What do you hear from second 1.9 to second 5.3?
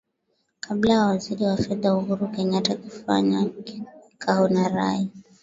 uhuru kenyatta kufanya kikao na rai